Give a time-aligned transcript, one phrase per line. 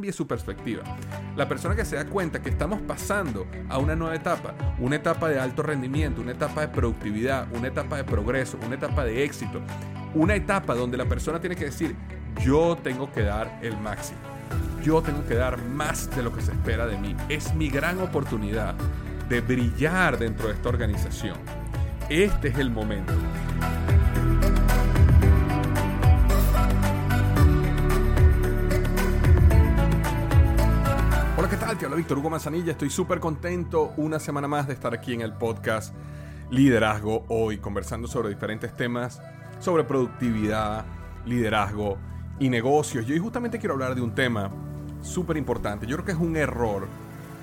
[0.00, 0.82] Cambie su perspectiva.
[1.36, 5.28] La persona que se da cuenta que estamos pasando a una nueva etapa, una etapa
[5.28, 9.60] de alto rendimiento, una etapa de productividad, una etapa de progreso, una etapa de éxito,
[10.14, 11.94] una etapa donde la persona tiene que decir,
[12.42, 14.18] yo tengo que dar el máximo,
[14.82, 17.14] yo tengo que dar más de lo que se espera de mí.
[17.28, 18.74] Es mi gran oportunidad
[19.28, 21.36] de brillar dentro de esta organización.
[22.08, 23.12] Este es el momento.
[31.76, 31.84] Tal?
[31.84, 32.72] Habla Víctor Hugo Manzanilla.
[32.72, 35.94] Estoy súper contento una semana más de estar aquí en el podcast
[36.50, 39.20] Liderazgo Hoy, conversando sobre diferentes temas,
[39.60, 40.84] sobre productividad,
[41.26, 41.96] liderazgo
[42.40, 43.08] y negocios.
[43.08, 44.50] Y hoy justamente quiero hablar de un tema
[45.00, 45.86] súper importante.
[45.86, 46.88] Yo creo que es un error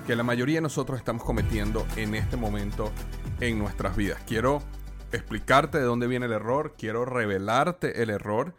[0.06, 2.92] que la mayoría de nosotros estamos cometiendo en este momento
[3.40, 4.20] en nuestras vidas.
[4.26, 4.62] Quiero
[5.10, 8.54] explicarte de dónde viene el error, quiero revelarte el error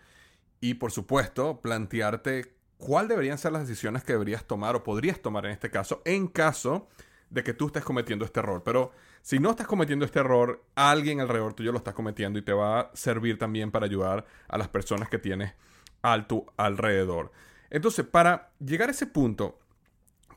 [0.61, 5.45] y por supuesto plantearte cuál deberían ser las decisiones que deberías tomar o podrías tomar
[5.45, 6.87] en este caso en caso
[7.29, 8.63] de que tú estés cometiendo este error.
[8.63, 12.53] Pero si no estás cometiendo este error, alguien alrededor tuyo lo está cometiendo y te
[12.53, 15.53] va a servir también para ayudar a las personas que tienes
[16.01, 17.31] a tu alrededor.
[17.69, 19.59] Entonces, para llegar a ese punto,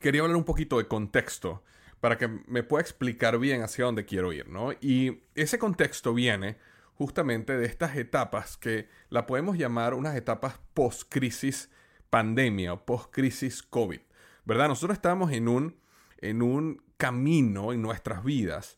[0.01, 1.63] quería hablar un poquito de contexto
[2.01, 4.73] para que me pueda explicar bien hacia dónde quiero ir, ¿no?
[4.81, 6.57] Y ese contexto viene
[6.95, 11.69] justamente de estas etapas que la podemos llamar unas etapas post-crisis
[12.13, 13.99] pandemia o post-crisis COVID,
[14.45, 14.67] ¿verdad?
[14.67, 15.75] Nosotros estamos en un,
[16.21, 18.77] en un camino en nuestras vidas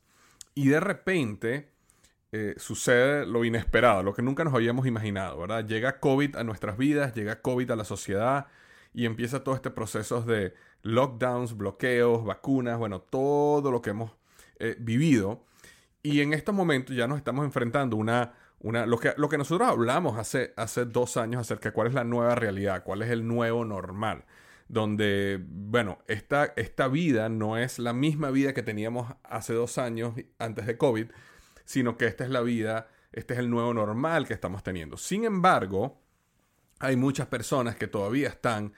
[0.53, 1.69] y de repente
[2.31, 5.67] eh, sucede lo inesperado, lo que nunca nos habíamos imaginado, ¿verdad?
[5.67, 8.47] Llega COVID a nuestras vidas, llega COVID a la sociedad
[8.93, 10.53] y empieza todo este proceso de
[10.83, 14.11] lockdowns, bloqueos, vacunas, bueno, todo lo que hemos
[14.59, 15.43] eh, vivido.
[16.03, 19.67] Y en estos momentos ya nos estamos enfrentando una, una lo, que, lo que nosotros
[19.67, 23.27] hablamos hace, hace dos años acerca de cuál es la nueva realidad, cuál es el
[23.27, 24.25] nuevo normal.
[24.67, 30.15] Donde, bueno, esta, esta vida no es la misma vida que teníamos hace dos años
[30.39, 31.11] antes de COVID,
[31.65, 34.97] sino que esta es la vida, este es el nuevo normal que estamos teniendo.
[34.97, 36.01] Sin embargo,
[36.79, 38.73] hay muchas personas que todavía están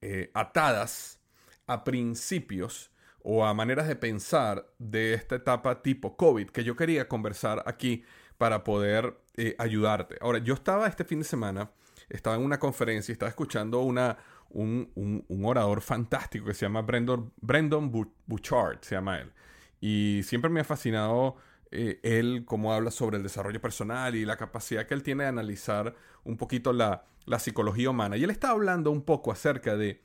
[0.00, 1.20] eh, atadas
[1.66, 7.08] a principios o a maneras de pensar de esta etapa tipo COVID que yo quería
[7.08, 8.04] conversar aquí
[8.38, 10.16] para poder eh, ayudarte.
[10.20, 11.70] Ahora, yo estaba este fin de semana,
[12.08, 14.18] estaba en una conferencia y estaba escuchando una,
[14.50, 17.90] un, un, orador fantástico que se llama Brendan, Brendan
[18.26, 19.32] Bouchard, se llama él.
[19.80, 21.36] Y siempre me ha fascinado
[21.70, 25.28] eh, él cómo habla sobre el desarrollo personal y la capacidad que él tiene de
[25.28, 25.94] analizar
[26.24, 28.16] un poquito la, la psicología humana.
[28.16, 30.02] Y él está hablando un poco acerca de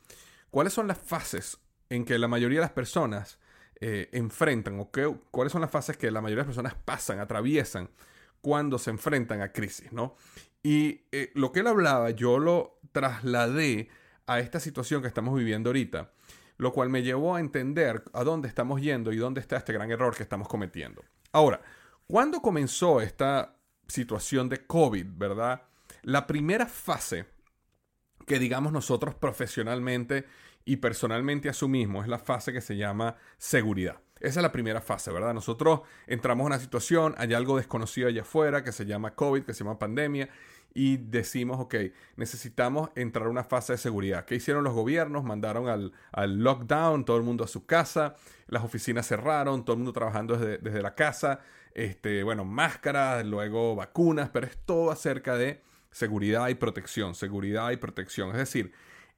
[0.50, 1.60] cuáles son las fases
[1.90, 3.40] en que la mayoría de las personas
[3.80, 7.20] eh, enfrentan o qué, cuáles son las fases que la mayoría de las personas pasan,
[7.20, 7.90] atraviesan
[8.42, 10.16] cuando se enfrentan a crisis, ¿no?
[10.64, 13.90] Y eh, lo que él hablaba, yo lo trasladé
[14.28, 16.12] a esta situación que estamos viviendo ahorita,
[16.58, 19.90] lo cual me llevó a entender a dónde estamos yendo y dónde está este gran
[19.92, 21.04] error que estamos cometiendo.
[21.32, 21.62] Ahora,
[22.06, 23.56] ¿cuándo comenzó esta
[23.88, 25.64] situación de COVID, verdad?
[26.04, 27.26] La primera fase
[28.28, 30.26] que digamos nosotros profesionalmente
[30.64, 34.00] y personalmente asumimos es la fase que se llama seguridad.
[34.22, 35.34] Esa es la primera fase, ¿verdad?
[35.34, 39.54] Nosotros entramos en una situación, hay algo desconocido allá afuera que se llama COVID, que
[39.54, 40.30] se llama pandemia,
[40.74, 41.76] y decimos, ok,
[42.16, 44.26] necesitamos entrar a una fase de seguridad.
[44.26, 45.24] ¿Qué hicieron los gobiernos?
[45.24, 48.16] Mandaron al, al lockdown, todo el mundo a su casa,
[48.48, 51.42] las oficinas cerraron, todo el mundo trabajando desde, desde la casa,
[51.74, 55.62] este, bueno, máscaras, luego vacunas, pero es todo acerca de
[55.92, 58.30] seguridad y protección, seguridad y protección.
[58.32, 58.72] Es decir,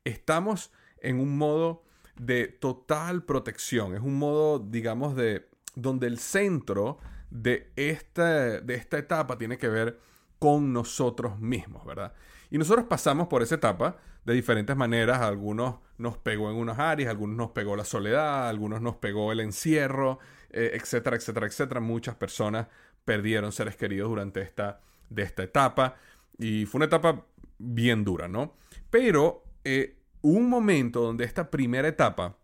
[0.04, 0.72] estamos
[1.02, 1.84] en un modo
[2.15, 7.00] de total protección, es un modo, digamos, de donde el centro
[7.30, 10.00] de esta, de esta etapa tiene que ver
[10.38, 12.13] con nosotros mismos, ¿verdad?
[12.51, 15.21] Y nosotros pasamos por esa etapa de diferentes maneras.
[15.21, 19.39] algunos nos pegó en unas áreas, algunos nos pegó la soledad, algunos nos pegó el
[19.39, 20.19] encierro,
[20.50, 21.80] eh, etcétera, etcétera, etcétera.
[21.80, 22.68] Muchas personas
[23.06, 25.95] perdieron seres queridos durante esta, de esta etapa.
[26.38, 27.25] Y fue una etapa
[27.57, 28.56] bien dura, ¿no?
[28.89, 32.38] Pero eh, un momento donde esta primera etapa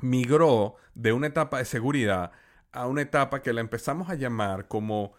[0.00, 2.30] migró de una etapa de seguridad
[2.70, 5.14] a una etapa que la empezamos a llamar como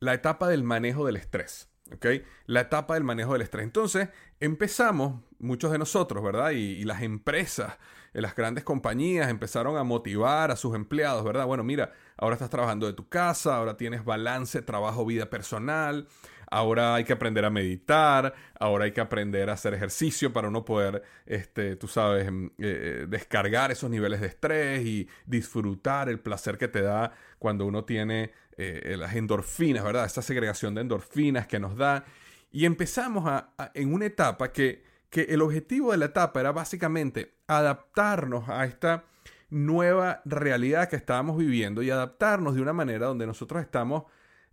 [0.00, 1.68] la etapa del manejo del estrés.
[1.92, 2.06] ¿ok?
[2.46, 3.64] La etapa del manejo del estrés.
[3.64, 4.08] Entonces,
[4.40, 6.50] empezamos, muchos de nosotros, ¿verdad?
[6.50, 7.78] Y, las empresas,
[8.14, 11.46] eh, las grandes compañías empezaron a motivar a sus empleados, ¿verdad?
[11.46, 16.08] Bueno, mira, ahora estás trabajando de tu casa, ahora tienes balance, trabajo, vida personal,
[16.50, 20.64] ahora hay que aprender a meditar, ahora hay que aprender a hacer ejercicio para uno
[20.64, 26.20] poder, este, tú sabes, em, eh, eh, descargar esos niveles de estrés y disfrutar el
[26.20, 30.04] placer que te da cuando uno tiene eh, las endorfinas, ¿verdad?
[30.04, 32.04] Esa segregación de endorfinas que nos da.
[32.50, 37.34] Y empezamos a, en una etapa que, que el objetivo de la etapa era básicamente
[37.46, 39.04] adaptarnos a esta
[39.50, 44.04] nueva realidad que estábamos viviendo y adaptarnos de una manera donde nosotros estamos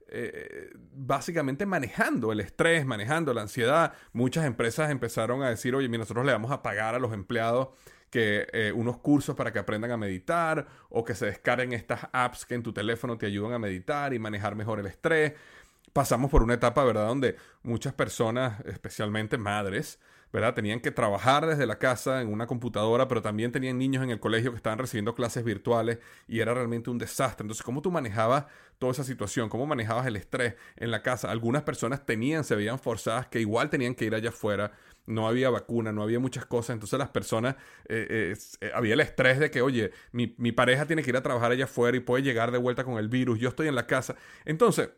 [0.09, 3.93] eh, básicamente manejando el estrés, manejando la ansiedad.
[4.13, 7.69] Muchas empresas empezaron a decir, oye, nosotros le vamos a pagar a los empleados
[8.09, 12.45] que eh, unos cursos para que aprendan a meditar o que se descarguen estas apps
[12.45, 15.33] que en tu teléfono te ayudan a meditar y manejar mejor el estrés.
[15.91, 19.99] Pasamos por una etapa, ¿verdad?, donde muchas personas, especialmente madres,
[20.35, 20.53] ¿verdad?
[20.53, 24.19] Tenían que trabajar desde la casa en una computadora, pero también tenían niños en el
[24.19, 27.43] colegio que estaban recibiendo clases virtuales y era realmente un desastre.
[27.45, 28.45] Entonces, ¿cómo tú manejabas
[28.77, 29.47] toda esa situación?
[29.47, 31.31] ¿Cómo manejabas el estrés en la casa?
[31.31, 34.73] Algunas personas tenían, se veían forzadas que igual tenían que ir allá afuera.
[35.05, 36.73] No había vacuna, no había muchas cosas.
[36.73, 37.55] Entonces las personas,
[37.87, 41.23] eh, eh, había el estrés de que, oye, mi, mi pareja tiene que ir a
[41.23, 43.39] trabajar allá afuera y puede llegar de vuelta con el virus.
[43.39, 44.17] Yo estoy en la casa.
[44.43, 44.89] Entonces,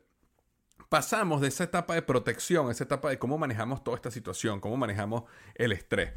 [0.90, 4.78] pasamos de esa etapa de protección, esa etapa de cómo manejamos toda esta situación, cómo
[4.78, 5.24] manejamos
[5.56, 6.14] el estrés.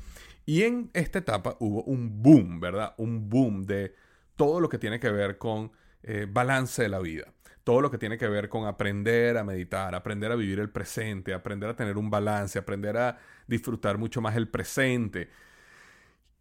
[0.47, 2.95] Y en esta etapa hubo un boom, ¿verdad?
[2.99, 3.95] Un boom de
[4.37, 5.73] todo lo que tiene que ver con
[6.03, 7.33] eh, balance de la vida.
[7.65, 11.35] Todo lo que tiene que ver con aprender a meditar, aprender a vivir el presente,
[11.35, 15.29] aprender a tener un balance, aprender a disfrutar mucho más el presente.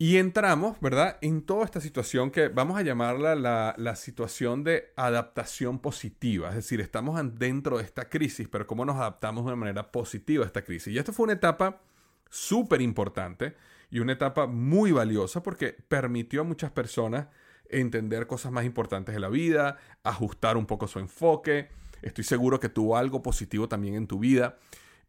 [0.01, 5.79] Y entramos, ¿verdad?, en toda esta situación que vamos a llamarla la, situación de adaptación
[5.79, 6.47] positiva.
[6.47, 10.45] Es decir, estamos dentro de esta crisis, pero cómo nos adaptamos de una manera positiva
[10.45, 10.93] a esta crisis.
[10.93, 11.81] Y esto fue una etapa
[12.29, 13.57] súper importante
[13.91, 17.27] y una etapa muy valiosa porque permitió a muchas personas
[17.69, 21.67] entender cosas más importantes de la vida, ajustar un poco su enfoque.
[22.01, 24.59] Estoy seguro que tuvo algo positivo también en tu vida.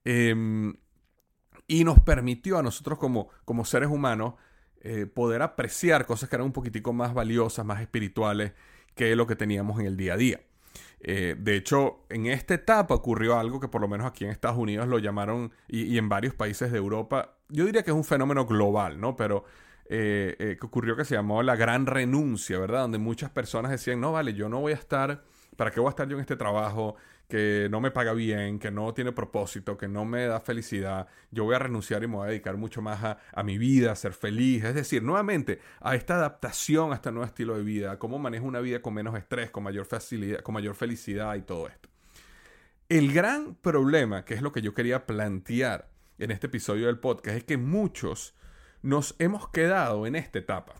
[0.04, 0.74] Em,
[1.68, 4.34] y nos permitió a nosotros como, como seres humanos
[4.82, 8.52] eh, poder apreciar cosas que eran un poquitico más valiosas, más espirituales
[8.94, 10.40] que lo que teníamos en el día a día.
[11.00, 14.58] Eh, de hecho, en esta etapa ocurrió algo que por lo menos aquí en Estados
[14.58, 18.46] Unidos lo llamaron, y, en varios países de Europa, yo diría que es un fenómeno
[18.46, 19.16] global, ¿no?
[19.16, 19.44] Pero
[19.86, 22.82] eh, que ocurrió que se llamó la gran renuncia, ¿verdad?
[22.82, 25.24] Donde muchas personas decían, no, vale, yo no voy a estar,
[25.56, 26.96] ¿para qué voy a estar yo en este trabajo?
[27.30, 31.44] Que no me paga bien, que no tiene propósito, que no me da felicidad, yo
[31.44, 34.12] voy a renunciar y me voy a dedicar mucho más a, mi vida, a ser
[34.12, 34.64] feliz.
[34.64, 38.44] Es decir, nuevamente, a esta adaptación a este nuevo estilo de vida, a cómo manejo
[38.44, 41.88] una vida con menos estrés, con mayor facilidad, con mayor felicidad y todo esto.
[42.90, 45.88] El gran problema, que es lo que yo quería plantear
[46.18, 48.34] en este episodio del podcast, es que muchos
[48.82, 50.74] nos hemos quedado en esta etapa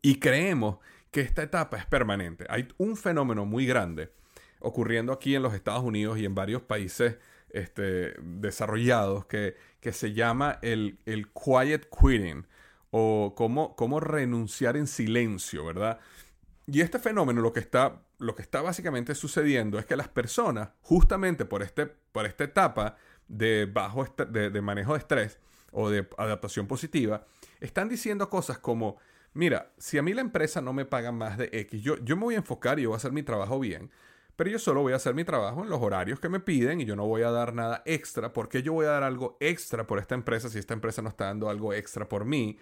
[0.00, 0.78] y creemos
[1.10, 2.46] que esta etapa es permanente.
[2.48, 4.12] Hay un fenómeno muy grande
[4.60, 7.16] ocurriendo aquí en los Estados Unidos y en varios países
[7.50, 12.46] este, desarrollados que, que, se llama el, el quiet quitting
[12.90, 15.98] o cómo, cómo, renunciar en silencio, ¿verdad?
[16.66, 20.70] Y este fenómeno lo que está, lo que está básicamente sucediendo es que las personas,
[20.82, 22.96] justamente por, este, por esta etapa
[23.26, 25.38] de, bajo de, manejo de estrés
[25.72, 27.26] o de adaptación positiva,
[27.60, 28.98] están diciendo cosas como,
[29.34, 32.24] mira, si a mí la empresa no me paga más de X, yo, yo me
[32.24, 33.90] voy a enfocar y yo voy a hacer mi trabajo bien,
[34.40, 36.86] pero yo solo voy a hacer mi trabajo en los horarios que me piden y
[36.86, 38.32] yo no voy a dar nada extra.
[38.32, 41.10] ¿Por qué yo voy a dar algo extra por esta empresa si esta empresa no
[41.10, 42.56] está dando algo extra por mí?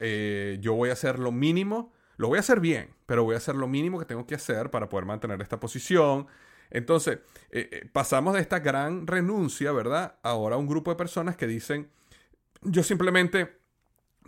[0.00, 3.38] Eh, yo voy a hacer lo mínimo, lo voy a hacer bien, pero voy a
[3.38, 6.26] hacer lo mínimo que tengo que hacer para poder mantener esta posición.
[6.70, 7.20] Entonces,
[7.52, 10.16] eh, eh, pasamos de esta gran renuncia, ¿verdad?
[10.24, 11.88] Ahora a un grupo de personas que dicen,
[12.62, 13.60] yo simplemente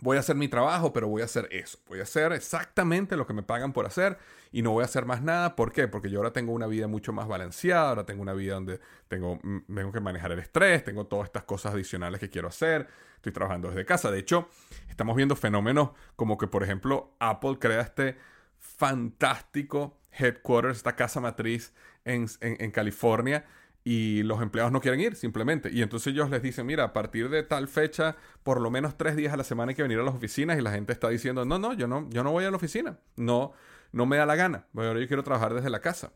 [0.01, 1.79] voy a hacer mi trabajo, pero voy a hacer eso.
[1.89, 4.19] Voy a hacer exactamente lo que me pagan por hacer
[4.53, 5.57] y no voy a hacer más nada.
[5.57, 5.89] ¿Por qué?
[5.89, 9.41] Porque yo ahora tengo una vida mucho más balanceada, ahora tengo una vida donde tengo,
[9.67, 13.69] tengo que manejar el estrés, tengo todas estas cosas adicionales que quiero hacer, estoy trabajando
[13.69, 14.11] desde casa.
[14.11, 14.49] De hecho,
[14.89, 18.17] estamos viendo fenómenos como que, por ejemplo, Apple crea este
[18.59, 21.73] fantástico headquarters, esta casa matriz
[22.05, 23.45] en California
[23.85, 25.71] y los empleados no quieren ir simplemente.
[25.71, 29.14] Y entonces ellos les dicen, mira, a partir de tal fecha, por lo menos tres
[29.14, 31.45] días a la semana hay que venir a las oficinas y la gente está diciendo,
[31.45, 33.53] no, no, yo no, yo no voy a la oficina, no,
[33.93, 36.12] no me da la gana, ahora yo quiero trabajar desde la casa.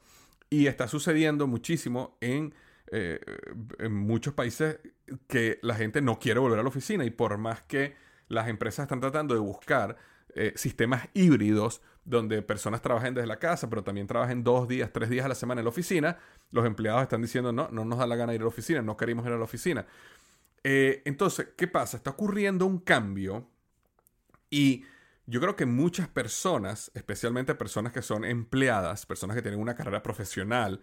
[0.48, 2.54] Y está sucediendo muchísimo en,
[2.90, 3.20] eh,
[3.78, 4.78] en muchos países
[5.26, 7.96] que la gente no quiere volver a la oficina y por más que
[8.28, 9.96] las empresas están tratando de buscar
[10.38, 15.10] eh, sistemas híbridos donde personas trabajen desde la casa, pero también trabajen dos días, tres
[15.10, 16.16] días a la semana en la oficina,
[16.52, 18.96] los empleados están diciendo, no, no nos da la gana ir a la oficina, no
[18.96, 19.84] queremos ir a la oficina.
[20.62, 21.96] Eh, entonces, ¿qué pasa?
[21.96, 23.48] Está ocurriendo un cambio
[24.48, 24.84] y
[25.26, 30.02] yo creo que muchas personas, especialmente personas que son empleadas, personas que tienen una carrera
[30.02, 30.80] profesional,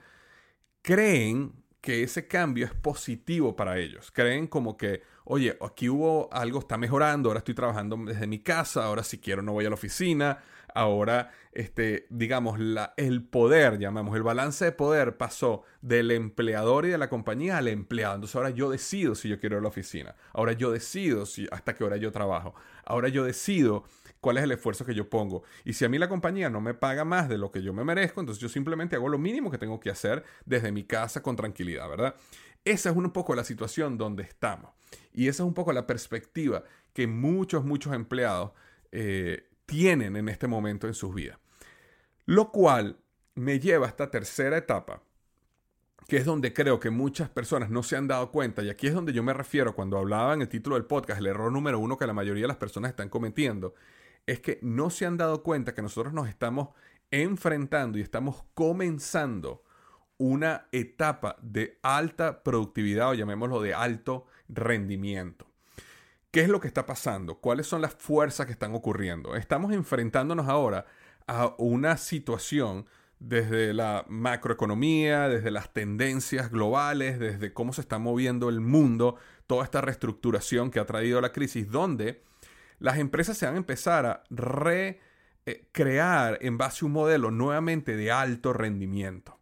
[0.81, 1.53] creen
[1.85, 4.09] que ese cambio es positivo para ellos.
[4.11, 8.85] Creen como que, oye, aquí hubo algo, está mejorando, ahora estoy trabajando desde mi casa,
[8.85, 10.39] ahora si quiero no voy a la oficina,
[10.73, 16.89] ahora, este, digamos, la, el poder, llamamos, el balance de poder pasó del empleador y
[16.89, 18.15] de la compañía al empleado.
[18.15, 21.47] Entonces ahora yo decido si yo quiero ir a la oficina, ahora yo decido si,
[21.51, 23.83] hasta qué hora yo trabajo, ahora yo decido
[24.25, 25.43] cuál es el esfuerzo que yo pongo.
[25.65, 27.83] Y si a mí la compañía no me paga más de lo que yo me
[27.83, 31.35] merezco, entonces yo simplemente hago lo mínimo que tengo que hacer desde mi casa con
[31.35, 32.15] tranquilidad, ¿verdad?
[32.63, 34.71] Esa es un poco la situación donde estamos.
[35.13, 38.53] Y esa es un poco la perspectiva que muchos, muchos empleados
[38.91, 41.37] eh, tienen en este momento en sus vidas.
[42.25, 42.97] Lo cual
[43.35, 45.03] me lleva a esta tercera etapa,
[46.07, 48.95] que es donde creo que muchas personas no se han dado cuenta, y aquí es
[48.95, 51.95] donde yo me refiero cuando hablaba en el título del podcast, el error número uno
[51.95, 53.75] que la mayoría de las personas están cometiendo,
[54.25, 56.69] es que no se han dado cuenta que nosotros nos estamos
[57.11, 59.63] enfrentando y estamos comenzando
[60.17, 65.47] una etapa de alta productividad o llamémoslo de alto rendimiento.
[66.31, 67.39] ¿Qué es lo que está pasando?
[67.39, 69.35] ¿Cuáles son las fuerzas que están ocurriendo?
[69.35, 70.85] Estamos enfrentándonos ahora
[71.27, 72.85] a una situación
[73.19, 79.15] desde la macroeconomía, desde las tendencias globales, desde cómo se está moviendo el mundo,
[79.47, 82.23] toda esta reestructuración que ha traído la crisis, donde
[82.79, 84.23] las empresas se van a empezar a
[85.45, 89.39] recrear en base a un modelo nuevamente de alto rendimiento.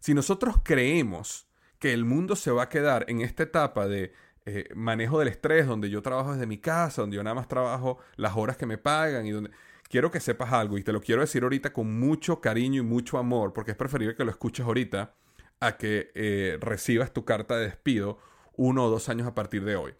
[0.00, 4.12] Si nosotros creemos que el mundo se va a quedar en esta etapa de
[4.46, 7.98] eh, manejo del estrés, donde yo trabajo desde mi casa, donde yo nada más trabajo
[8.16, 9.50] las horas que me pagan y donde...
[9.90, 13.18] Quiero que sepas algo y te lo quiero decir ahorita con mucho cariño y mucho
[13.18, 15.16] amor, porque es preferible que lo escuches ahorita
[15.58, 18.20] a que eh, recibas tu carta de despido
[18.56, 19.94] uno o dos años a partir de hoy.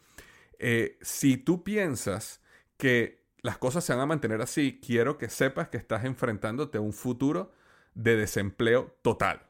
[0.60, 2.40] Eh, si tú piensas
[2.80, 6.80] que las cosas se van a mantener así, quiero que sepas que estás enfrentándote a
[6.80, 7.52] un futuro
[7.94, 9.42] de desempleo total.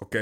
[0.00, 0.16] ¿Ok?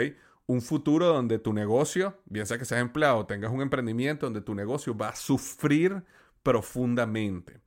[0.46, 4.54] Un futuro donde tu negocio, bien sea que seas empleado tengas un emprendimiento, donde tu
[4.54, 6.02] negocio va a sufrir
[6.42, 7.60] profundamente.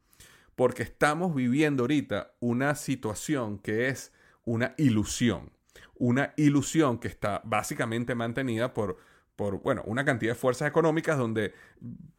[0.56, 4.14] Porque estamos viviendo ahorita una situación que es
[4.44, 5.52] una ilusión.
[5.96, 8.98] Una ilusión que está básicamente mantenida por,
[9.38, 11.54] por bueno, una cantidad de fuerzas económicas donde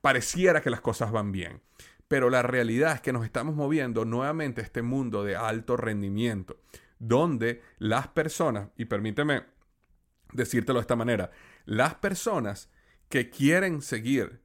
[0.00, 1.60] pareciera que las cosas van bien.
[2.08, 6.58] Pero la realidad es que nos estamos moviendo nuevamente a este mundo de alto rendimiento,
[6.98, 9.44] donde las personas, y permíteme
[10.32, 11.30] decírtelo de esta manera,
[11.64, 12.70] las personas
[13.08, 14.40] que quieren seguir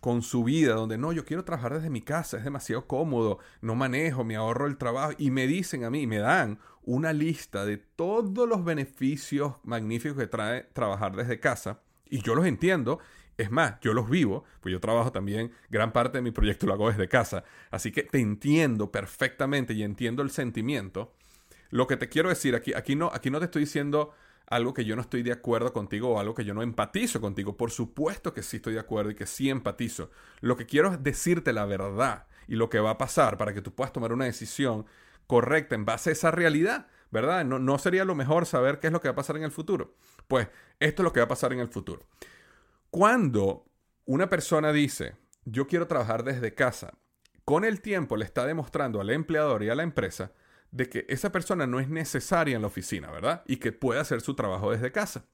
[0.00, 3.74] con su vida, donde no, yo quiero trabajar desde mi casa, es demasiado cómodo, no
[3.74, 7.78] manejo, me ahorro el trabajo, y me dicen a mí, me dan una lista de
[7.78, 12.98] todos los beneficios magníficos que trae trabajar desde casa, y yo los entiendo,
[13.36, 16.74] es más, yo los vivo, pues yo trabajo también, gran parte de mi proyecto lo
[16.74, 17.44] hago desde casa.
[17.70, 21.12] Así que te entiendo perfectamente y entiendo el sentimiento.
[21.70, 24.12] Lo que te quiero decir aquí, aquí no, aquí no te estoy diciendo
[24.46, 27.56] algo que yo no estoy de acuerdo contigo o algo que yo no empatizo contigo.
[27.56, 30.10] Por supuesto que sí estoy de acuerdo y que sí empatizo.
[30.40, 33.62] Lo que quiero es decirte la verdad y lo que va a pasar para que
[33.62, 34.86] tú puedas tomar una decisión
[35.26, 37.44] correcta en base a esa realidad, ¿verdad?
[37.44, 39.50] No, no sería lo mejor saber qué es lo que va a pasar en el
[39.50, 39.94] futuro.
[40.28, 40.48] Pues
[40.78, 42.02] esto es lo que va a pasar en el futuro.
[42.94, 43.66] Cuando
[44.04, 46.96] una persona dice, yo quiero trabajar desde casa,
[47.44, 50.30] con el tiempo le está demostrando al empleador y a la empresa
[50.70, 53.42] de que esa persona no es necesaria en la oficina, ¿verdad?
[53.48, 55.26] Y que puede hacer su trabajo desde casa.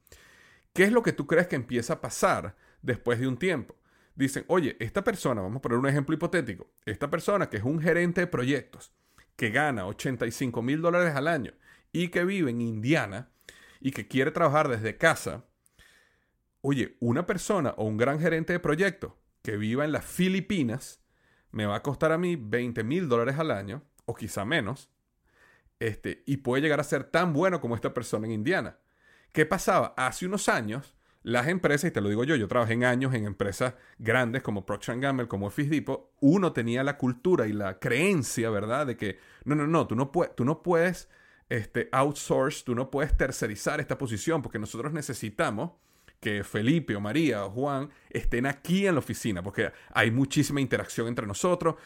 [0.73, 3.77] ¿Qué es lo que tú crees que empieza a pasar después de un tiempo?
[4.15, 7.79] Dicen, oye, esta persona, vamos a poner un ejemplo hipotético, esta persona que es un
[7.79, 8.91] gerente de proyectos,
[9.37, 11.53] que gana 85 mil dólares al año
[11.93, 13.29] y que vive en Indiana
[13.81, 15.45] y que quiere trabajar desde casa,
[16.63, 21.01] oye, una persona o un gran gerente de proyecto que viva en las Filipinas
[21.51, 24.91] me va a costar a mí 20 mil dólares al año, o quizá menos,
[25.81, 28.79] este, y puede llegar a ser tan bueno como esta persona en Indiana.
[29.33, 29.95] ¿Qué pasaba?
[29.97, 33.25] Hace unos años, las empresas, y te lo digo yo, yo trabajé en años en
[33.25, 38.51] empresas grandes como Procter Gamble, como Office Depot, uno tenía la cultura y la creencia,
[38.51, 38.87] ¿verdad?
[38.87, 41.09] De que, no, no, no, tú no, puedes, tú no puedes
[41.49, 45.73] este, outsource, tú no puedes tercerizar esta posición porque nosotros necesitamos
[46.21, 51.09] que Felipe o María o Juan estén aquí en la oficina, porque hay muchísima interacción
[51.09, 51.77] entre nosotros,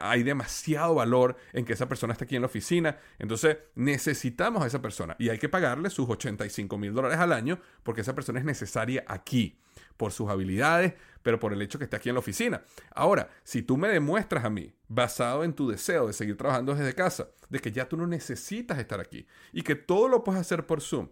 [0.00, 4.66] hay demasiado valor en que esa persona esté aquí en la oficina, entonces necesitamos a
[4.66, 8.38] esa persona y hay que pagarle sus 85 mil dólares al año porque esa persona
[8.38, 9.58] es necesaria aquí
[9.96, 12.62] por sus habilidades, pero por el hecho que esté aquí en la oficina.
[12.94, 16.94] Ahora, si tú me demuestras a mí, basado en tu deseo de seguir trabajando desde
[16.94, 20.66] casa, de que ya tú no necesitas estar aquí y que todo lo puedes hacer
[20.66, 21.08] por Zoom.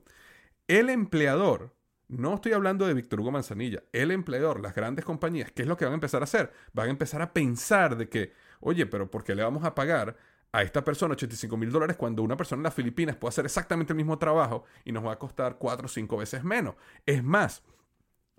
[0.66, 1.74] El empleador,
[2.11, 5.76] no estoy hablando de Víctor Hugo Manzanilla, el empleador, las grandes compañías, ¿qué es lo
[5.76, 6.52] que van a empezar a hacer?
[6.73, 10.17] Van a empezar a pensar de que, oye, pero ¿por qué le vamos a pagar
[10.52, 13.93] a esta persona 85 mil dólares cuando una persona en las Filipinas puede hacer exactamente
[13.93, 16.75] el mismo trabajo y nos va a costar cuatro o cinco veces menos?
[17.07, 17.62] Es más,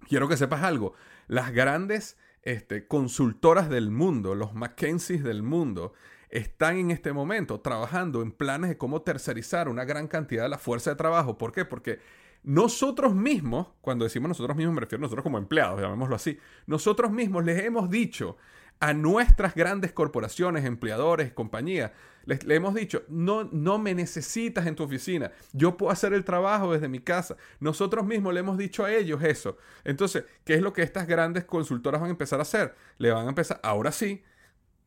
[0.10, 0.94] quiero que sepas algo,
[1.28, 5.94] las grandes este, consultoras del mundo, los McKenzies del mundo,
[6.30, 10.58] están en este momento trabajando en planes de cómo tercerizar una gran cantidad de la
[10.58, 11.38] fuerza de trabajo.
[11.38, 11.66] ¿Por qué?
[11.66, 12.00] Porque
[12.44, 17.12] nosotros mismos, cuando decimos nosotros mismos, me refiero a nosotros como empleados, llamémoslo así, nosotros
[17.12, 18.38] mismos les hemos dicho
[18.80, 21.92] a nuestras grandes corporaciones, empleadores, compañías,
[22.26, 26.74] les, hemos dicho, no, no me necesitas en tu oficina, yo puedo hacer el trabajo
[26.74, 27.36] desde mi casa.
[27.60, 29.58] Nosotros mismos le hemos dicho a ellos eso.
[29.84, 32.76] Entonces, ¿qué es lo que estas grandes consultoras van a empezar a hacer?
[32.98, 34.24] Le van a empezar, ahora sí,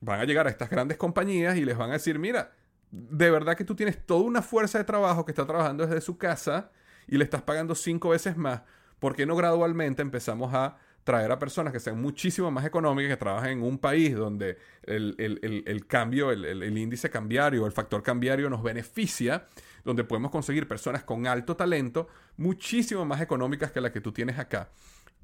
[0.00, 2.52] van a llegar a estas grandes compañías y les van a decir, mira,
[2.90, 6.18] de verdad que tú tienes toda una fuerza de trabajo que está trabajando desde su
[6.18, 6.70] casa
[7.08, 8.62] y le estás pagando cinco veces más.
[8.98, 13.16] ¿Por qué no gradualmente empezamos a traer a personas que sean muchísimo más económicas, que
[13.18, 19.46] trabajen en un país donde el, cambio, el, índice cambiario, el factor cambiario nos beneficia,
[19.84, 22.08] donde podemos conseguir personas con alto talento,
[22.38, 24.70] muchísimo más económicas que las que tú tienes acá.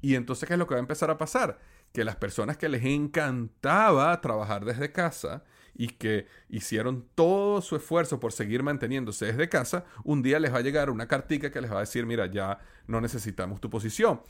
[0.01, 1.59] Y entonces, ¿qué es lo que va a empezar a pasar?
[1.91, 5.43] Que las personas que les encantaba trabajar desde casa
[5.75, 10.57] y que hicieron todo su esfuerzo por seguir manteniéndose desde casa, un día les va
[10.57, 14.21] a llegar una cartica que les va a decir, mira, ya no necesitamos tu posición.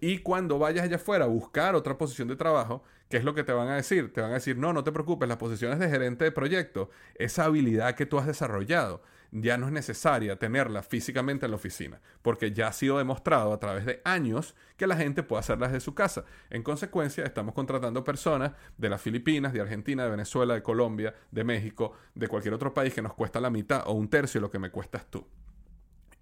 [0.00, 3.44] Y cuando vayas allá afuera a buscar otra posición de trabajo, ¿qué es lo que
[3.44, 4.12] te van a decir?
[4.12, 7.44] Te van a decir, no, no te preocupes, las posiciones de gerente de proyecto, esa
[7.44, 9.02] habilidad que tú has desarrollado,
[9.32, 13.58] ya no es necesaria tenerla físicamente en la oficina, porque ya ha sido demostrado a
[13.58, 16.24] través de años que la gente puede hacerlas de su casa.
[16.50, 21.44] En consecuencia, estamos contratando personas de las Filipinas, de Argentina, de Venezuela, de Colombia, de
[21.44, 24.50] México, de cualquier otro país que nos cuesta la mitad o un tercio de lo
[24.50, 25.26] que me cuestas tú.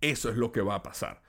[0.00, 1.23] Eso es lo que va a pasar.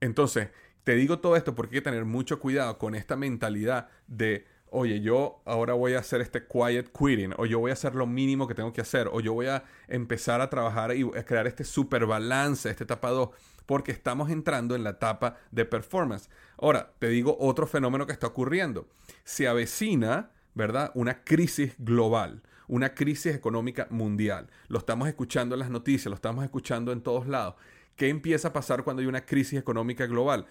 [0.00, 0.48] Entonces,
[0.84, 5.00] te digo todo esto porque hay que tener mucho cuidado con esta mentalidad de, oye,
[5.00, 8.46] yo ahora voy a hacer este quiet quitting, o yo voy a hacer lo mínimo
[8.46, 11.64] que tengo que hacer, o yo voy a empezar a trabajar y a crear este
[11.64, 13.30] super balance, este etapa 2,
[13.66, 16.28] porque estamos entrando en la etapa de performance.
[16.58, 18.88] Ahora, te digo otro fenómeno que está ocurriendo.
[19.24, 20.90] Se avecina, ¿verdad?
[20.94, 24.48] Una crisis global una crisis económica mundial.
[24.68, 27.54] Lo estamos escuchando en las noticias, lo estamos escuchando en todos lados.
[27.96, 30.46] ¿Qué empieza a pasar cuando hay una crisis económica global?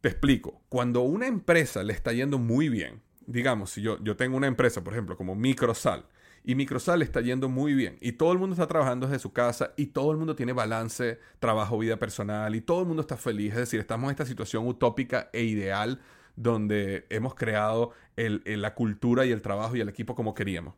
[0.00, 0.62] Te explico.
[0.68, 3.02] Cuando una empresa le está yendo muy bien,
[3.32, 6.04] digamos, si yo, yo tengo una empresa, por ejemplo, como Microsal,
[6.44, 9.72] y Microsal está yendo muy bien, y todo el mundo está trabajando desde su casa,
[9.76, 13.52] y todo el mundo tiene balance, trabajo, vida personal, y todo el mundo está feliz,
[13.52, 16.00] es decir, estamos en esta situación utópica e ideal
[16.36, 20.74] donde hemos creado la cultura y el trabajo y el equipo como queríamos.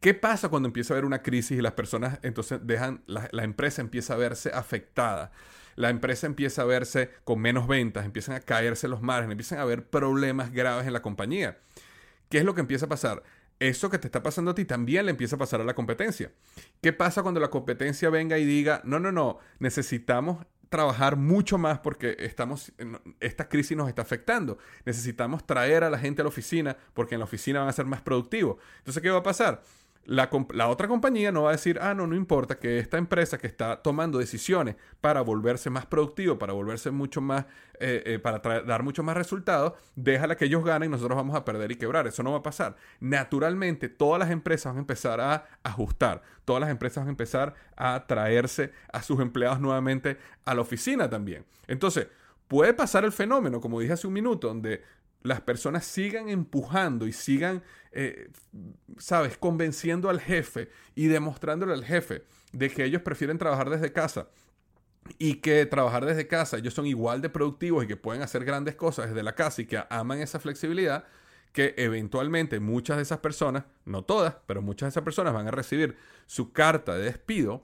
[0.00, 3.80] ¿Qué pasa cuando empieza a haber una crisis y las personas entonces dejan, la empresa
[3.80, 5.32] empieza a verse afectada?
[5.76, 9.62] la empresa empieza a verse con menos ventas, empiezan a caerse los márgenes, empiezan a
[9.62, 11.58] haber problemas graves en la compañía.
[12.28, 13.22] ¿Qué es lo que empieza a pasar?
[13.58, 16.32] Eso que te está pasando a ti también le empieza a pasar a la competencia.
[16.82, 21.78] ¿Qué pasa cuando la competencia venga y diga, no, no, no, necesitamos trabajar mucho más
[21.78, 22.72] porque estamos,
[23.20, 24.58] esta crisis nos está afectando.
[24.84, 27.86] Necesitamos traer a la gente a la oficina porque en la oficina van a ser
[27.86, 28.58] más productivos.
[28.78, 29.62] Entonces, ¿qué va a pasar?
[30.06, 30.30] La,
[30.68, 33.82] otra compañía no va a decir, ah, no, no importa que esta empresa que está
[33.82, 37.44] tomando decisiones para volverse más productivo, para volverse mucho más,
[37.80, 41.44] eh, eh, para dar mucho más resultados, déjala que ellos ganen y nosotros vamos a
[41.44, 42.06] perder y quebrar.
[42.06, 42.76] Eso no va a pasar.
[43.00, 47.54] Naturalmente, todas las empresas van a empezar a ajustar, todas las empresas van a empezar
[47.76, 51.44] a traerse a sus empleados nuevamente a la oficina también.
[51.66, 52.06] Entonces,
[52.48, 54.82] puede pasar el fenómeno, como dije hace un minuto, donde
[55.26, 57.62] las personas sigan empujando y sigan,
[57.92, 58.30] eh,
[58.98, 64.28] sabes, convenciendo al jefe y demostrándole al jefe de que ellos prefieren trabajar desde casa
[65.18, 68.74] y que trabajar desde casa ellos son igual de productivos y que pueden hacer grandes
[68.74, 71.04] cosas desde la casa y que aman esa flexibilidad,
[71.52, 75.52] que eventualmente muchas de esas personas, no todas, pero muchas de esas personas van a
[75.52, 77.62] recibir su carta de despido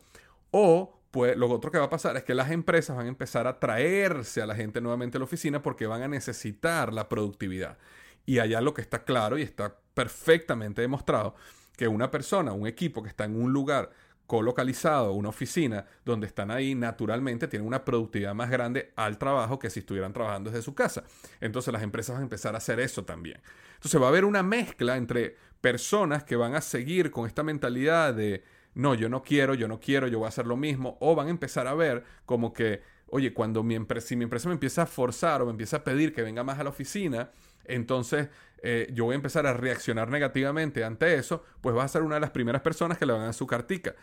[0.51, 3.47] o pues lo otro que va a pasar es que las empresas van a empezar
[3.47, 7.77] a traerse a la gente nuevamente a la oficina porque van a necesitar la productividad.
[8.25, 11.35] Y allá lo que está claro y está perfectamente demostrado
[11.77, 13.91] que una persona, un equipo que está en un lugar
[14.27, 19.69] colocalizado, una oficina donde están ahí, naturalmente tienen una productividad más grande al trabajo que
[19.69, 21.05] si estuvieran trabajando desde su casa.
[21.43, 23.43] Entonces las empresas van a empezar a hacer eso también.
[23.75, 28.15] Entonces va a haber una mezcla entre personas que van a seguir con esta mentalidad
[28.15, 28.43] de
[28.75, 31.29] no, yo no quiero, yo no quiero, yo voy a hacer lo mismo, o van
[31.29, 34.83] a empezar a ver como que, oye, cuando mi empresa, si mi empresa me empieza
[34.83, 37.31] a forzar o me empieza a pedir que venga más a la oficina,
[37.65, 38.29] entonces
[38.63, 42.15] eh, yo voy a empezar a reaccionar negativamente ante eso, pues vas a ser una
[42.17, 43.95] de las primeras personas que le van a su cartica.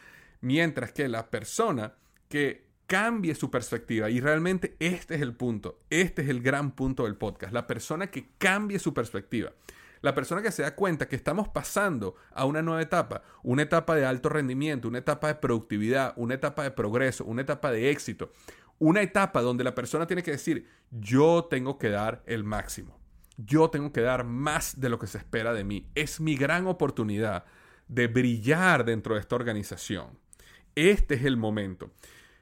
[0.41, 1.95] Mientras que la persona
[2.27, 7.03] que cambie su perspectiva, y realmente este es el punto, este es el gran punto
[7.03, 9.53] del podcast, la persona que cambie su perspectiva.
[10.01, 13.95] La persona que se da cuenta que estamos pasando a una nueva etapa, una etapa
[13.95, 18.31] de alto rendimiento, una etapa de productividad, una etapa de progreso, una etapa de éxito,
[18.77, 22.97] una etapa donde la persona tiene que decir, yo tengo que dar el máximo,
[23.38, 25.89] yo tengo que dar más de lo que se espera de mí.
[25.95, 27.45] Es mi gran oportunidad
[27.88, 30.17] de brillar dentro de esta organización.
[30.75, 31.91] Este es el momento.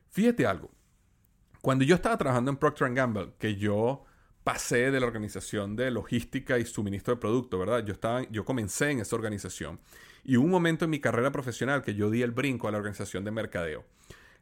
[0.09, 0.69] Fíjate algo.
[1.61, 4.05] Cuando yo estaba trabajando en Procter Gamble, que yo
[4.47, 7.83] pasé de la organización de logística y suministro de producto, ¿verdad?
[7.83, 9.77] Yo, estaba, yo comencé en esa organización
[10.23, 13.25] y un momento en mi carrera profesional que yo di el brinco a la organización
[13.25, 13.83] de mercadeo.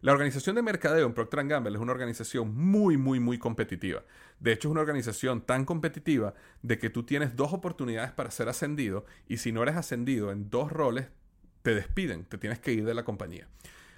[0.01, 4.03] La organización de mercadeo en Procter Gamble es una organización muy, muy, muy competitiva.
[4.39, 8.47] De hecho, es una organización tan competitiva de que tú tienes dos oportunidades para ser
[8.47, 11.07] ascendido y si no eres ascendido en dos roles,
[11.63, 13.47] te despiden, te tienes que ir de la compañía.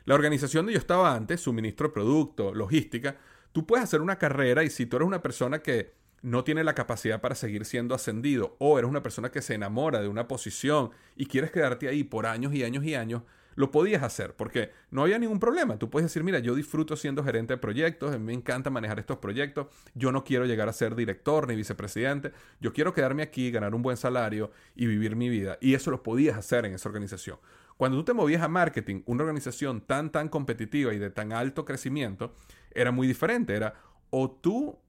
[0.06, 3.18] La organización donde yo estaba antes, suministro de producto, logística,
[3.58, 6.76] tú puedes hacer una carrera y si tú eres una persona que no tiene la
[6.76, 10.92] capacidad para seguir siendo ascendido o eres una persona que se enamora de una posición
[11.16, 13.24] y quieres quedarte ahí por años y años y años,
[13.56, 15.80] lo podías hacer porque no había ningún problema.
[15.80, 19.00] Tú puedes decir, mira, yo disfruto siendo gerente de proyectos, a mí me encanta manejar
[19.00, 19.66] estos proyectos,
[19.96, 23.82] yo no quiero llegar a ser director ni vicepresidente, yo quiero quedarme aquí, ganar un
[23.82, 25.58] buen salario y vivir mi vida.
[25.62, 27.40] Y eso lo podías hacer en esa organización.
[27.78, 31.64] Cuando tú te movías a marketing, una organización tan, tan competitiva y de tan alto
[31.64, 32.34] crecimiento,
[32.72, 33.56] era muy diferente.
[33.56, 33.76] Era
[34.10, 34.80] o tú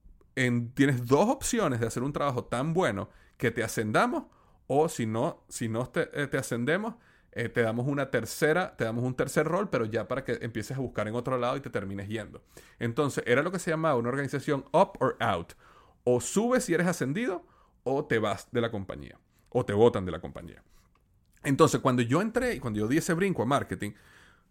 [0.75, 4.25] tienes dos opciones de hacer un trabajo tan bueno que te ascendamos,
[4.67, 6.95] o si no, si no te, eh, ascendemos,
[7.33, 10.77] eh, te damos una tercera, te damos un tercer rol, pero ya para que empieces
[10.77, 12.43] a buscar en otro lado y te termines yendo.
[12.79, 15.55] Entonces, era lo que se llamaba una organización up or out.
[16.05, 17.45] O subes si eres ascendido,
[17.85, 19.19] o te vas de la compañía,
[19.51, 20.63] o te votan de la compañía.
[21.43, 23.93] Entonces, cuando yo entré y cuando yo di ese brinco a marketing,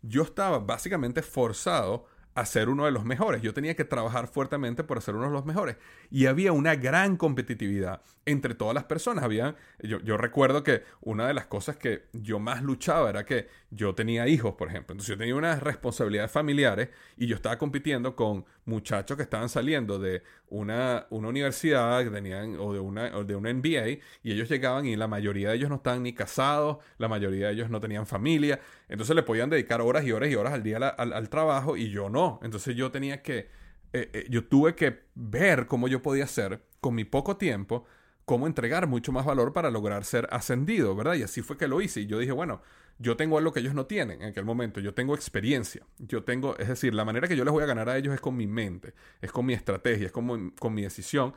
[0.02, 3.42] yo estaba básicamente forzado a ser uno de los mejores.
[3.42, 5.78] Yo tenía que trabajar fuertemente por ser uno de los mejores.
[6.12, 9.24] Y había una gran competitividad entre todas las personas.
[9.24, 13.96] Había, yo, recuerdo que una de las cosas que yo más luchaba era que yo
[13.96, 14.94] tenía hijos, por ejemplo.
[14.94, 19.98] Entonces yo tenía unas responsabilidades familiares y yo estaba compitiendo con muchachos que estaban saliendo
[19.98, 24.48] de una, una universidad que tenían, o, de una, o de una MBA y ellos
[24.48, 27.80] llegaban y la mayoría de ellos no estaban ni casados, la mayoría de ellos no
[27.80, 28.60] tenían familia.
[28.88, 32.10] Entonces le podían dedicar horas y horas y horas al día al, trabajo y yo
[32.10, 32.40] no.
[32.42, 33.50] Entonces yo tenía que,
[33.94, 37.86] eh, eh, yo tuve que ver cómo yo podía hacer con mi poco tiempo,
[38.26, 41.16] cómo entregar mucho más valor para lograr ser ascendido, ¿verdad?
[41.16, 42.02] Y así fue que lo hice.
[42.02, 42.62] Y yo dije, bueno,
[43.00, 46.58] yo tengo algo que ellos no tienen en aquel momento, yo tengo experiencia, yo tengo,
[46.58, 48.48] es decir, la manera que yo les voy a ganar a ellos es con mi
[48.48, 51.34] mente, es con mi estrategia, es con, con mi decisión,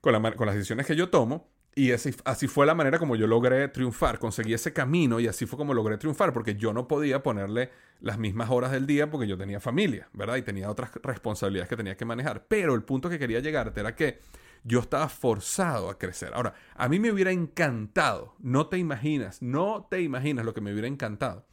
[0.00, 1.48] con, la, con las decisiones que yo tomo.
[1.74, 5.46] Y así, así, fue la manera como yo logré triunfar, conseguí ese camino y así
[5.46, 9.26] fue como logré triunfar, porque yo no podía ponerle las mismas horas del día porque
[9.26, 10.36] yo tenía familia, ¿verdad?
[10.36, 12.44] Y tenía otras responsabilidades que tenía que manejar.
[12.46, 14.18] Pero el punto que quería llegarte era que
[14.64, 16.32] yo estaba forzado a crecer.
[16.34, 20.72] Ahora, a mí me hubiera encantado, no te imaginas, no te imaginas lo que me
[20.72, 21.46] hubiera encantado,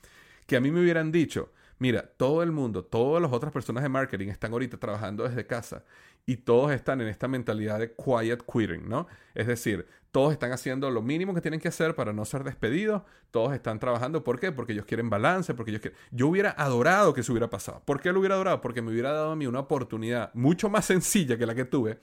[0.47, 3.89] que a mí me hubieran dicho, mira, todo el mundo, todas las otras personas de
[3.89, 5.85] marketing están ahorita trabajando desde casa
[6.29, 9.07] y todos están en esta mentalidad de quiet quitting, ¿no?
[9.33, 13.01] Es decir, todos están haciendo lo mínimo que tienen que hacer para no ser despedidos,
[13.31, 14.51] todos están trabajando, ¿por qué?
[14.51, 15.97] Porque ellos quieren balance, porque ellos quieren...
[16.11, 17.81] Yo hubiera adorado que eso hubiera pasado.
[17.83, 18.61] ¿Por qué lo hubiera adorado?
[18.61, 21.97] Porque me hubiera dado a mí una oportunidad mucho más sencilla que la que tuve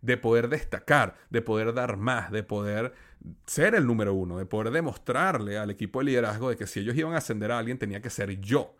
[0.00, 2.92] de poder destacar, de poder dar más, de poder
[3.46, 6.94] ser el número uno, de poder demostrarle al equipo de liderazgo de que si ellos
[6.94, 8.76] iban a ascender a alguien tenía que ser yo.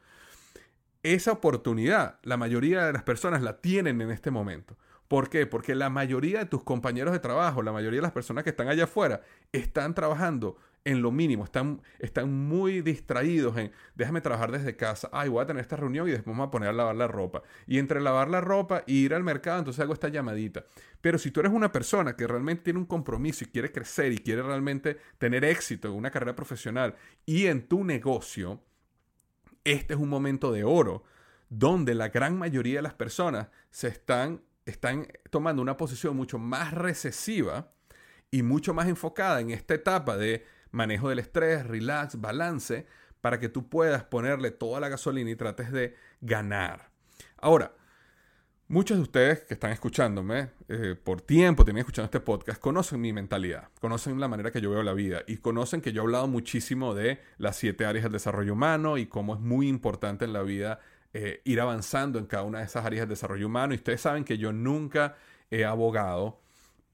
[1.03, 4.77] Esa oportunidad, la mayoría de las personas la tienen en este momento.
[5.13, 5.47] ¿Por qué?
[5.47, 8.69] Porque la mayoría de tus compañeros de trabajo, la mayoría de las personas que están
[8.69, 9.21] allá afuera,
[9.53, 15.29] están trabajando en lo mínimo, están, están muy distraídos en, déjame trabajar desde casa, ay,
[15.29, 17.43] voy a tener esta reunión y después me voy a poner a lavar la ropa.
[17.67, 20.65] Y entre lavar la ropa e ir al mercado, entonces hago esta llamadita.
[21.03, 24.19] Pero si tú eres una persona que realmente tiene un compromiso y quiere crecer y
[24.19, 26.95] quiere realmente tener éxito en una carrera profesional
[27.27, 28.63] y en tu negocio,
[29.63, 31.05] este es un momento de oro
[31.51, 36.73] donde la gran mayoría de las personas se están están tomando una posición mucho más
[36.73, 37.73] recesiva
[38.31, 42.87] y mucho más enfocada en esta etapa de manejo del estrés, relax, balance,
[43.21, 46.91] para que tú puedas ponerle toda la gasolina y trates de ganar.
[47.37, 47.73] Ahora,
[48.69, 53.13] muchos de ustedes que están escuchándome eh, por tiempo, tienen escuchando este podcast, conocen mi
[53.13, 56.27] mentalidad, conocen la manera que yo veo la vida y conocen que yo he hablado
[56.27, 60.43] muchísimo de las siete áreas del desarrollo humano y cómo es muy importante en la
[60.43, 60.81] vida
[61.15, 63.75] eh, ir avanzando en cada una de esas áreas de desarrollo humano.
[63.75, 65.17] Y ustedes saben que yo nunca
[65.51, 66.41] he abogado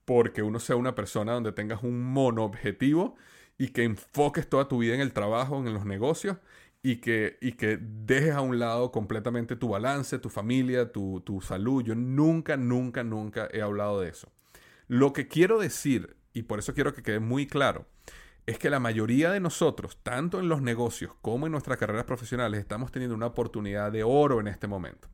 [0.05, 3.15] porque uno sea una persona donde tengas un mono objetivo
[3.57, 6.37] y que enfoques toda tu vida en el trabajo, en los negocios
[6.81, 11.41] y que, y que dejes a un lado completamente tu balance, tu familia, tu, tu
[11.41, 11.83] salud.
[11.83, 14.31] Yo nunca, nunca, nunca he hablado de eso.
[14.87, 17.85] Lo que quiero decir, y por eso quiero que quede muy claro,
[18.49, 22.59] es que la mayoría de nosotros, tanto en los negocios como en nuestras carreras profesionales,
[22.59, 25.07] estamos teniendo una oportunidad de oro en este momento.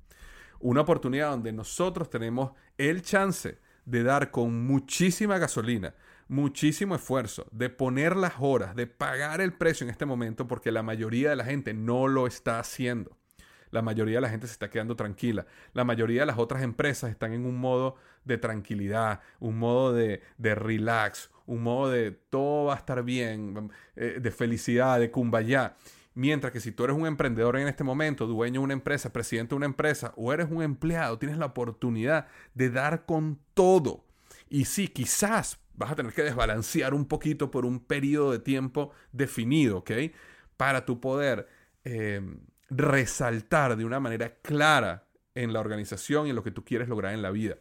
[0.62, 5.96] Una oportunidad donde nosotros tenemos el chance de dar con muchísima gasolina,
[6.30, 10.82] muchísimo esfuerzo de poner las horas, de pagar el precio en este momento porque la
[10.82, 13.18] mayoría de la gente no lo está haciendo.
[13.70, 15.46] La mayoría de la gente se está quedando tranquila.
[15.74, 20.22] La mayoría de las otras empresas están en un modo de tranquilidad, un modo de,
[20.38, 25.76] de relax, un modo de todo va a estar bien, eh, de felicidad, de kumbaya.
[26.14, 29.50] Mientras que si tú eres un emprendedor en este momento, dueño de una empresa, presidente
[29.50, 34.06] de una empresa o eres un empleado, tienes la oportunidad de dar con todo.
[34.50, 38.92] Y sí, quizás vas a tener que desbalancear un poquito por un periodo de tiempo
[39.12, 39.92] definido, ¿ok?
[40.56, 41.50] Para tu poder
[41.84, 42.22] eh,
[42.70, 47.14] resaltar de una manera clara en la organización y en lo que tú quieres lograr
[47.14, 47.58] en la vida.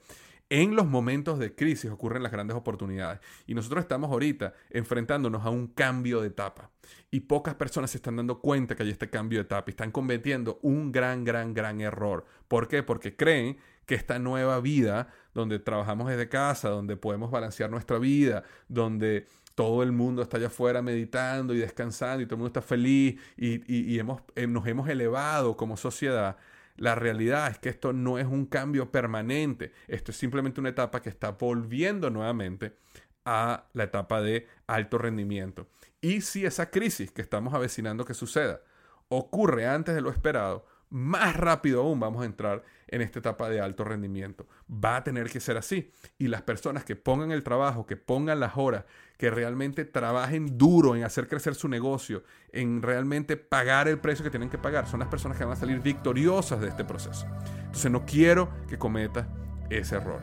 [0.51, 5.51] En los momentos de crisis ocurren las grandes oportunidades y nosotros estamos ahorita enfrentándonos a
[5.51, 6.71] un cambio de etapa
[7.11, 9.91] y pocas personas se están dando cuenta que hay este cambio de etapa y están
[9.91, 12.27] cometiendo un gran, gran, gran error.
[12.47, 12.83] ¿Por qué?
[12.83, 18.45] Porque creen que esta nueva vida, donde trabajamos desde casa, donde podemos balancear nuestra vida,
[18.69, 22.63] donde todo el mundo está allá afuera meditando y descansando y todo el mundo está
[22.63, 26.37] feliz y, hemos, eh, nos hemos elevado como sociedad,
[26.77, 31.01] la realidad es que esto no es un cambio permanente, esto es simplemente una etapa
[31.03, 32.77] que está volviendo nuevamente
[33.25, 35.69] a la etapa de alto rendimiento.
[36.01, 38.61] Y si esa crisis que estamos avecinando que suceda
[39.09, 43.61] ocurre antes de lo esperado, más rápido aún vamos a entrar en esta etapa de
[43.61, 44.47] alto rendimiento.
[44.73, 45.91] Va a tener que ser así.
[46.19, 48.85] Y las personas que pongan el trabajo, que pongan las horas,
[49.19, 54.31] que realmente trabajen duro en hacer crecer su negocio, en realmente pagar el precio que
[54.31, 57.27] tienen que pagar, son las personas que van a salir victoriosas de este proceso.
[57.59, 59.27] Entonces no quiero que cometas
[59.71, 60.23] ese error.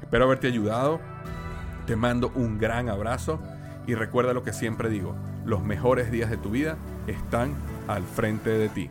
[0.00, 0.98] Espero haberte ayudado.
[1.86, 3.38] Te mando un gran abrazo
[3.86, 7.54] y recuerda lo que siempre digo, los mejores días de tu vida están
[7.86, 8.90] al frente de ti.